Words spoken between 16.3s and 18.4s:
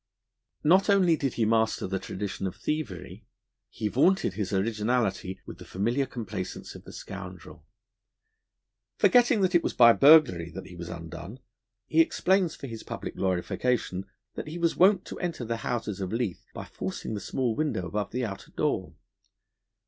by forcing the small window above the